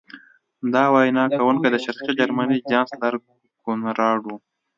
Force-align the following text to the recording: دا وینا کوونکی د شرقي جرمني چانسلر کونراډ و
دا 0.73 0.83
وینا 0.93 1.23
کوونکی 1.37 1.67
د 1.71 1.77
شرقي 1.85 2.13
جرمني 2.19 2.57
چانسلر 2.69 3.13
کونراډ 3.63 4.21
و 4.27 4.35